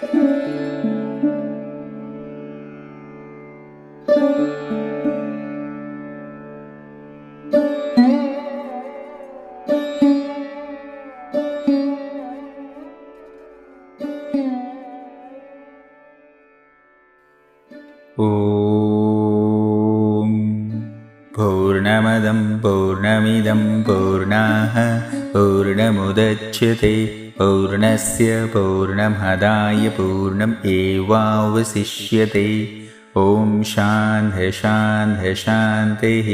[0.00, 0.04] ॐ
[21.36, 24.76] पूर्णमदं पूर्णमिदं पूर्णाः
[25.34, 26.94] पूर्णमुदच्यते
[27.40, 32.48] पूर्णस्य पूर्णमदाय पूर्णम् एवावशिष्यते।
[33.16, 36.28] ॐ शान्तिः।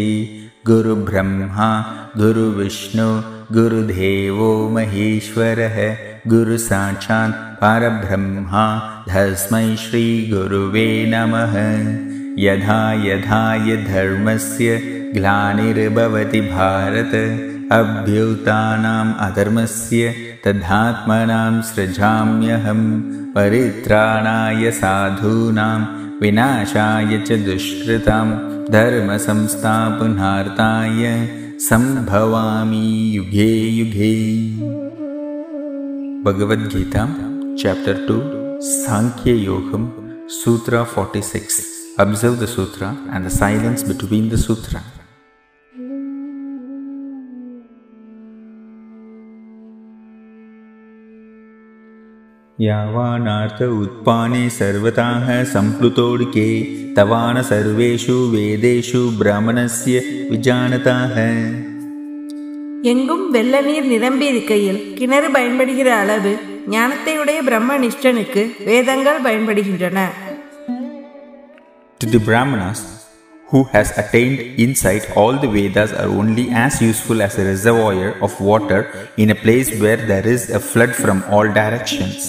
[0.66, 1.70] गुरुब्रह्मा
[2.16, 3.22] गुरुविष्णु
[3.52, 8.66] गुरुदेवो महेश्वरः। गुरुसाक्षात् परब्रह्मा
[9.08, 11.54] तस्मै श्रीगुरुवे नमः।
[12.38, 14.80] यथा यथा धर्मस्य
[15.14, 17.12] ग्लानिर्भवति भारत
[17.78, 20.02] अभ्युतानाम् अधर्मस्य
[20.46, 22.82] तथात्मनां सृजाम्यहं
[23.36, 25.80] परित्राणाय साधूनां
[26.20, 28.28] विनाशाय च दुष्कृतां
[28.76, 31.02] धर्मसंस्थापनार्थाय
[31.68, 34.14] सम्भवामि युगे युगे
[36.26, 37.04] भगवद्गीता
[37.62, 38.16] चाप्टर् टु
[38.72, 39.84] साङ्ख्ययोगं
[40.40, 41.56] सूत्र 46
[41.96, 44.82] Observe the sutra and the silence between the sutra.
[52.57, 56.47] यावानार्थ उत्पाने सर्वताः सम्प्लुतोड्के
[56.97, 59.95] तवान सर्वेषु वेदेषु ब्राह्मणस्य
[60.31, 61.17] विजानताः
[62.91, 66.31] எங்கும் வெள்ள நீர் நிரம்பி இருக்கையில் கிணறு பயன்படுகிற அளவு
[66.75, 69.99] ஞானத்தையுடைய பிரம்ம நிஷ்டனுக்கு வேதங்கள் பயன்படுகின்றன
[72.01, 72.81] To the Brahmanas,
[73.47, 78.39] who has attained insight, all the Vedas are only as useful as a reservoir of
[78.51, 78.81] water
[79.17, 82.21] in a place where there is a flood from all directions.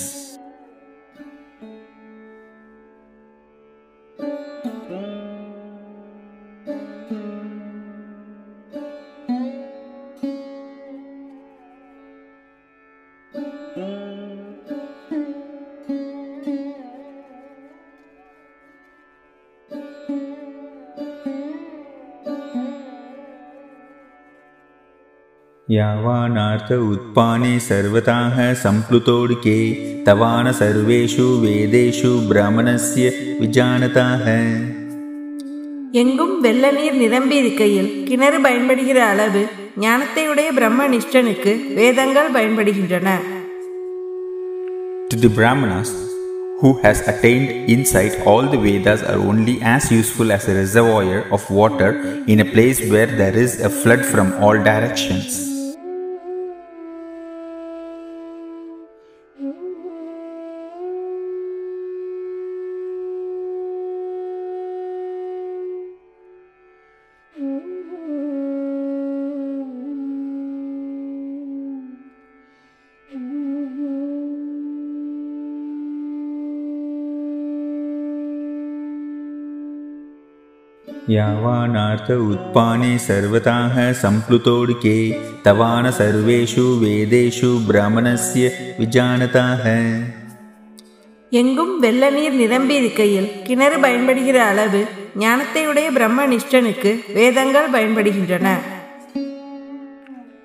[25.68, 29.58] यावानार्थ उत्पाने सर्वताः सम्प्लुतोड्के
[30.06, 33.04] तवान सर्वेषु वेदेषु ब्राह्मणस्य
[33.42, 34.26] विजानताः
[36.00, 39.42] எங்கும் வெள்ள நீர் நிரம்பி இருக்கையில் கிணறு பயன்படுகிற அளவு
[39.84, 43.08] ஞானத்தையுடைய பிரம்ம நிஷ்டனுக்கு வேதங்கள் பயன்படுகின்றன
[45.12, 45.90] To the Brahmanas,
[46.60, 51.44] who has attained insight, all the Vedas are only as useful as a reservoir of
[51.60, 51.90] water
[52.32, 55.30] in a place where there is a flood from all directions.
[81.16, 84.96] यावानार्थ उत्पाने सर्वताः सम्प्लुतोड्के
[85.46, 88.42] तवान सर्वेषु वेदेषु ब्राह्मणस्य
[88.80, 89.64] विजानताः
[91.32, 94.80] எங்கும் வெள்ள நீர் நிரம்பி இருக்கையில் கிணறு பயன்படுகிற அளவு
[95.24, 98.46] ஞானத்தையுடைய பிரம்ம நிஷ்டனுக்கு வேதங்கள் பயன்படுகின்றன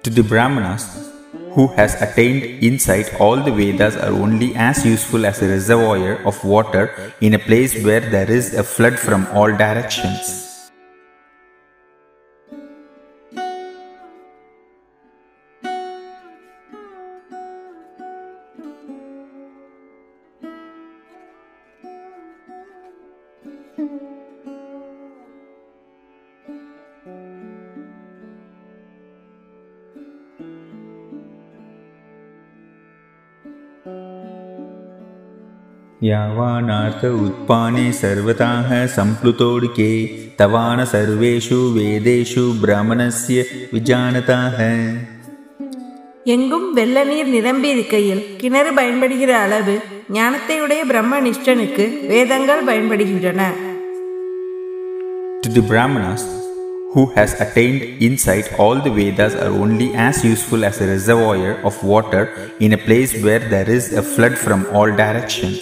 [0.06, 0.84] To the Brahmanas,
[1.56, 6.38] who has attained insight, all the Vedas are only as useful as a reservoir of
[6.56, 6.84] water
[7.28, 10.26] in a place where there is a flood from all directions.
[36.10, 39.92] यावानार्थ उत्पाने सर्वताः सम्प्लुतोड्के
[40.40, 43.38] तवान सर्वेषु वेदेषु ब्राह्मणस्य
[43.76, 44.60] विजानताः
[46.34, 49.76] எங்கும் வெள்ள நீர் நிரம்பி இருக்கையில் கிணறு பயன்படுகிற அளவு
[50.18, 53.42] ஞானத்தையுடைய பிரம்ம நிஷ்டனுக்கு வேதங்கள் பயன்படுகின்றன
[55.44, 56.24] To the Brahmanas,
[56.94, 61.76] who has attained insight, all the Vedas are only as useful as a reservoir of
[61.94, 62.24] water
[62.60, 65.62] in a place where there is a flood from all directions.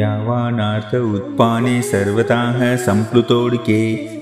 [0.00, 3.80] यावानार्थ उत्पाने सर्वताः सम्प्लुतोडिके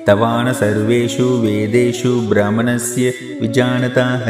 [0.08, 3.04] तवान सर्वेषु वेदेषु ब्राह्मणस्य
[3.42, 4.26] विजानताः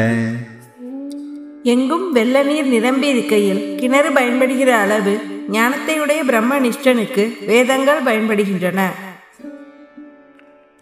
[1.73, 5.13] எங்கும் வெள்ள நீர் நிரம்பி இருக்கையில் கிணறு பயன்படுகிற அளவு
[5.55, 8.79] ஞானத்தையுடைய பிரம்ம நிஷ்டனுக்கு வேதங்கள் பயன்படுகின்றன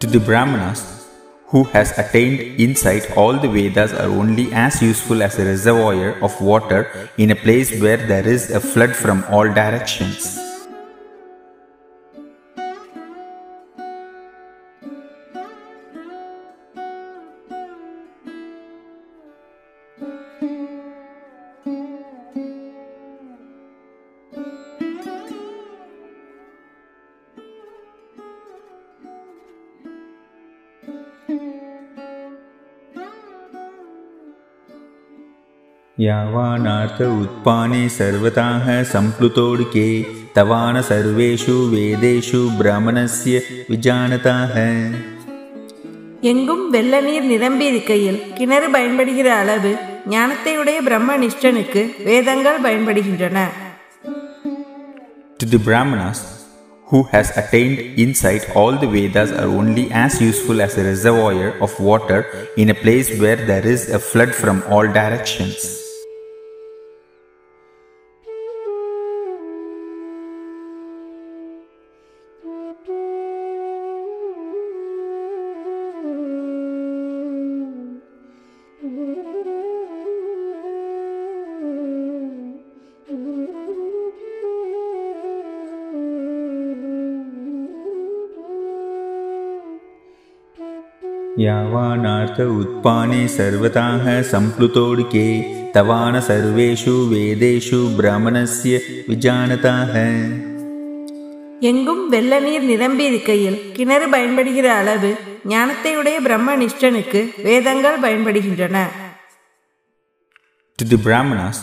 [0.00, 0.80] To the Brahmanas,
[1.48, 6.32] who has attained insight, all the Vedas are only as useful as a reservoir of
[6.50, 6.80] water
[7.16, 10.20] in a place where there is a flood from all directions.
[36.06, 39.88] यावानार्थ उत्पाने सर्वताः सम्प्लुतोडिके
[40.36, 43.34] तवान सर्वेषु वेदेषु ब्राह्मणस्य
[43.70, 44.54] विजानताः
[46.30, 49.72] எங்கும் வெள்ள நீர் நிரம்பி இருக்கையில் கிணறு பயன்படுகிற அளவு
[50.12, 53.38] ஞானத்தையுடைய பிரம்ம நிஷ்டனுக்கு வேதங்கள் பயன்படுகின்றன
[55.40, 56.18] To the Brahmanas,
[56.86, 61.72] who has attained insight, all the Vedas are only as useful as a reservoir of
[61.90, 62.20] water
[62.56, 65.77] in a place where there is a flood from all directions.
[91.44, 95.26] यावानार्थ उत्पाने सर्वताः सम्प्लुतोडिके
[95.76, 98.74] तवान सर्वेषु वेदेषु ब्राह्मणस्य
[99.10, 99.94] विजानताः
[101.68, 105.10] எங்கும் வெள்ள நீர் நிரம்பி இருக்கையில் கிணறு பயன்படுகிற அளவு
[105.52, 108.76] ஞானத்தையுடைய பிரம்ம நிஷ்டனுக்கு வேதங்கள் பயன்படுகின்றன
[110.78, 111.58] To the Brahmanas,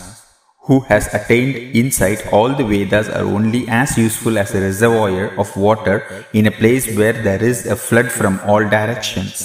[0.64, 5.48] who has attained insight, all the Vedas are only as useful as a reservoir of
[5.66, 5.96] water
[6.32, 9.36] in a place where there is a flood from all directions.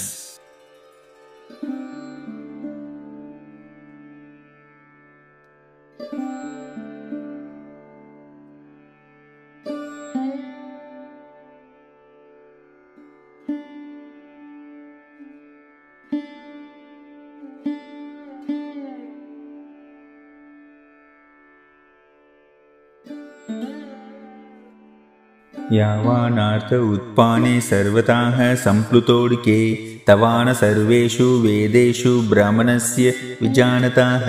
[25.78, 29.60] यावानार्थ उत्पाने सर्वताः सम्प्लुतोडिके
[30.08, 33.06] तवान सर्वेषु वेदेषु ब्राह्मणस्य
[33.42, 34.28] विजानताः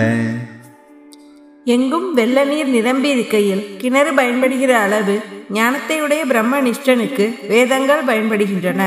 [1.74, 5.16] எங்கும் வெள்ள நீர் நிரம்பி இருக்கையில் கிணறு பயன்படுகிற அளவு
[5.56, 8.82] ஞானத்தையுடைய பிரம்ம நிஷ்டனுக்கு வேதங்கள் பயன்படுகின்றன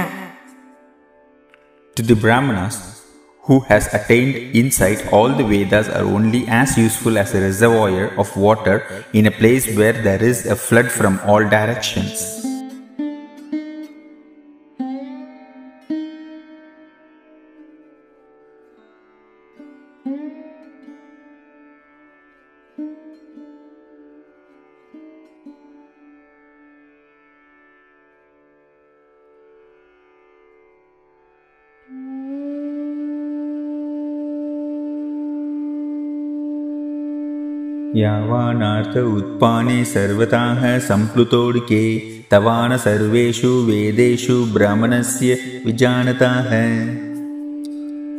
[1.98, 2.76] To the Brahmanas,
[3.44, 8.30] who has attained insight, all the Vedas are only as useful as a reservoir of
[8.48, 8.78] water
[9.14, 12.16] in a place where there is a flood from all directions.
[38.04, 41.84] यावानार्थ उत्पाने सर्वताः सम्प्लुतोडिके
[42.32, 45.32] तवान सर्वेषु वेदेषु ब्राह्मणस्य
[45.68, 46.52] विजानताः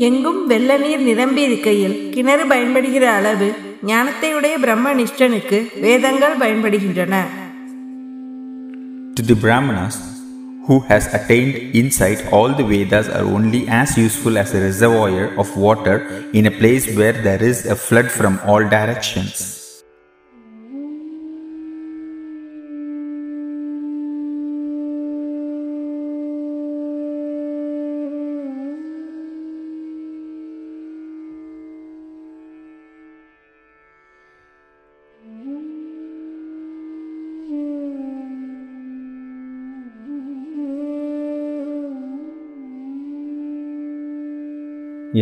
[0.06, 3.48] எங்கும் வெள்ள நீர் நிரம்பி இருக்கையில் கிணறு பயன்படுகிற அளவு
[3.90, 7.14] ஞானத்தையுடைய பிரம்ம நிஷ்டனுக்கு வேதங்கள் பயன்படுகின்றன
[9.16, 9.96] To the Brahmanas,
[10.66, 15.50] who has attained insight, all the Vedas are only as useful as a reservoir of
[15.66, 15.96] water
[16.32, 19.57] in a place where there is a flood from all directions.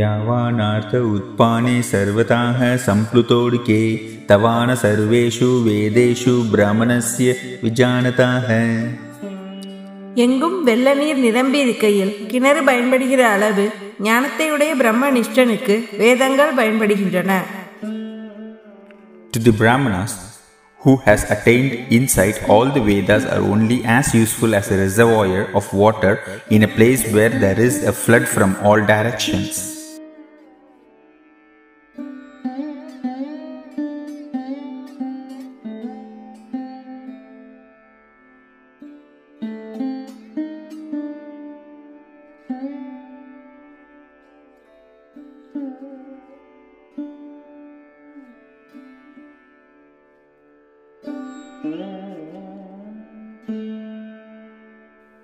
[0.00, 3.80] यावानार्थ उत्पाने सर्वताः सम्प्लुतोडिके
[4.30, 7.28] तवान सर्वेषु वेदेषु ब्राह्मणस्य
[7.64, 8.48] विजानताः
[10.24, 13.64] எங்கும் வெள்ள நீர் நிரம்பி இருக்கையில் கிணறு பயன்படுகிற அளவு
[14.08, 17.32] ஞானத்தையுடைய பிரம்ம நிஷ்டனுக்கு வேதங்கள் பயன்படுகின்றன
[19.34, 20.14] To the Brahmanas,
[20.80, 25.72] who has attained insight all the Vedas are only as useful as a reservoir of
[25.84, 26.14] water
[26.56, 29.54] in a place where there is a flood from all directions.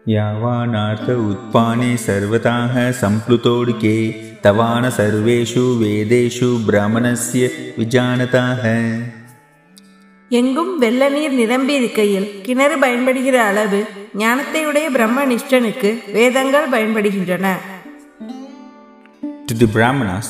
[0.07, 3.97] यावानार्थ उत्पाने सर्वताः सम्प्लुतोडिके
[4.45, 7.43] तवान सर्वेषु वेदेषु ब्राह्मणस्य
[7.79, 8.65] विजानताः
[10.31, 13.79] எங்கும் வெள்ள நீர் நிரம்பி இருக்கையில் கிணறு பயன்படுகிற அளவு
[14.23, 17.47] ஞானத்தையுடைய பிரம்மனிஷ்டனுக்கு வேதங்கள் பயன்படுகின்றன
[19.49, 20.27] To the Brahmanas,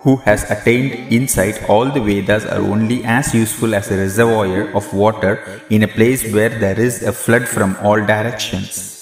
[0.00, 4.92] who has attained insight, all the Vedas are only as useful as a reservoir of
[4.94, 8.97] water in a place where there is a flood from all directions.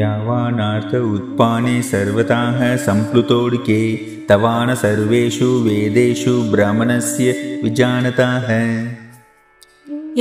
[0.00, 3.80] यावानार्थ उत्पाने सर्वताः सम्प्लुतोडिके
[4.30, 7.26] तवान सर्वेषु वेदेषु ब्राह्मणस्य
[7.64, 8.48] विजानताः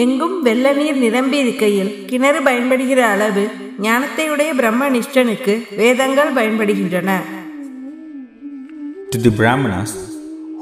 [0.04, 3.44] எங்கும் வெள்ள நீர் நிரம்பி இருக்கையில் கிணறு பயன்படுகிற அளவு
[3.88, 7.10] ஞானத்தையுடைய பிரம்மனிஷ்டனுக்கு வேதங்கள் பயன்படுகின்றன
[9.14, 9.92] To the Brahmanas,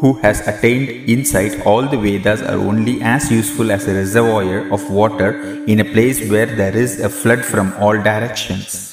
[0.01, 4.89] who has attained insight, all the Vedas are only as useful as a reservoir of
[4.91, 5.29] water
[5.65, 8.84] in a place where there is a flood from all directions.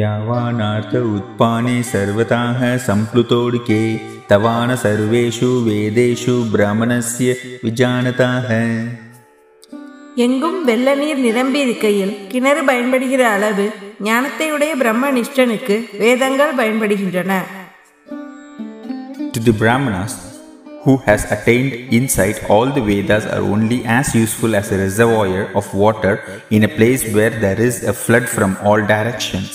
[0.00, 3.80] यावानार्थ उत्पाने सर्वताः सम्प्लुतोडिके
[4.30, 7.28] तवान सर्वेषु वेदेषु ब्राह्मणस्य
[7.64, 8.48] विजानताः
[10.24, 13.66] எங்கும் வெள்ள நீர் நிரம்பி இருக்கையில் கிணறு பயன்படுகிற அளவு
[14.08, 17.32] ஞானத்தையுடைய பிரம்மனிஷ்டனுக்கு வேதங்கள் பயன்படுகின்றன
[19.34, 20.12] To the Brahmanas,
[20.84, 25.66] who has attained insight, all the Vedas are only as useful as a reservoir of
[25.84, 26.14] water
[26.50, 29.52] in a place where there is a flood from all directions.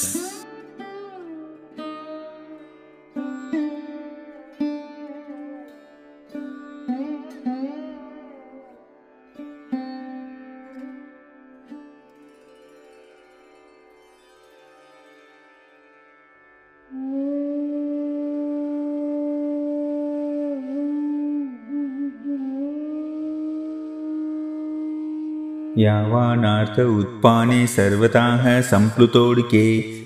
[25.85, 29.65] यावानार्थ उत्पाने सर्वताः सम्प्लुतोडिके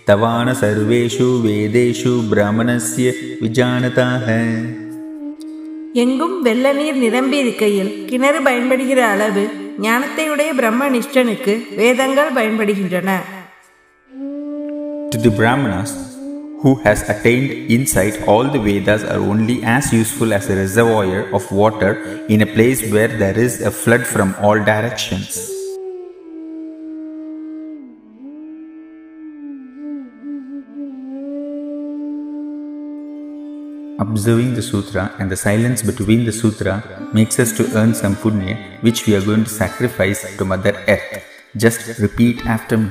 [0.10, 3.06] तवान सर्वेषु वेदेषु ब्राह्मणस्य
[3.44, 4.28] विजानताः
[6.04, 9.44] எங்கும் வெள்ள நீர் நிரம்பி இருக்கையில் கிணறு பயன்படுகிற அளவு
[9.86, 13.10] ஞானத்தையுடைய பிரம்மனிஷ்டனுக்கு வேதங்கள் பயன்படுகின்றன
[15.12, 15.92] To the Brahmanas,
[16.62, 21.44] who has attained insight, all the Vedas are only as useful as a reservoir of
[21.52, 21.92] water
[22.28, 25.49] in a place where there is a flood from all directions.
[34.00, 36.84] Observing the sutra and the silence between the sutra
[37.14, 41.24] makes us to earn some punya which we are going to sacrifice to Mother Earth.
[41.56, 42.90] Just repeat after me.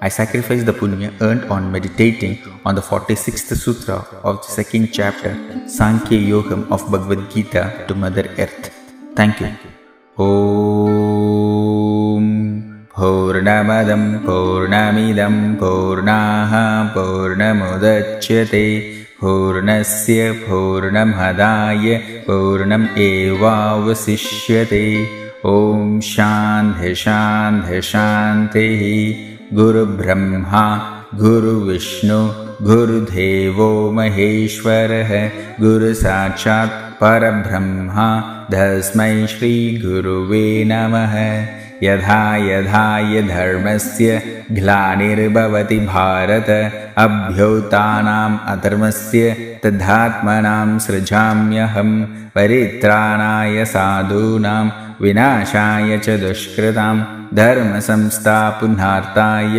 [0.00, 5.32] I sacrifice the punya earned on meditating on the 46th sutra of the second chapter,
[5.66, 8.70] Sankhya Yogam of Bhagavad Gita to Mother Earth.
[9.16, 9.52] Thank you.
[10.18, 12.24] Om
[12.98, 16.52] पूर्णमदं पूर्णमिदं पूर्णाः
[16.94, 18.64] पूर्णमुदच्यते
[19.23, 25.07] पूर्णस्य पूर्णमदाय पूर्णम् एवावशिष्यते।
[25.45, 30.65] ॐ शान्ति शान्ति शान्तिः। गुरुब्रह्मा
[31.15, 35.29] गुरुविष्णु गुरुदेवो महेश्वरः।
[35.61, 38.09] गुरुसाक्षात् परब्रह्मा
[38.53, 41.13] तस्मै श्रीगुरुवे नमः
[41.83, 44.17] यथा यथा य धर्मस्य
[44.57, 46.49] ग्लानिर्भवति भारत
[47.05, 49.21] अभ्युत्थानाम् अधर्मस्य
[49.63, 51.89] तद्धात्मनां सृजाम्यहं
[52.35, 54.65] परित्राणाय साधूनां
[55.01, 56.95] विनाशाय च दुष्कृतां
[57.39, 59.57] धर्मसंस्थापनार्थाय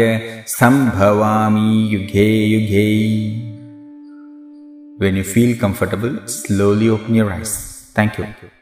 [0.58, 2.88] सम्भवामि युगे युगे
[4.98, 7.90] When you feel comfortable, slowly open your eyes.
[7.94, 8.53] Thank you.